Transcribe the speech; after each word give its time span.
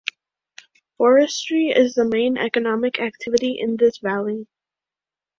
Forestry 0.97 1.67
is 1.69 1.93
the 1.93 2.05
main 2.05 2.35
economic 2.35 2.99
activity 2.99 3.59
in 3.59 3.77
this 3.77 3.99
valley. 3.99 4.47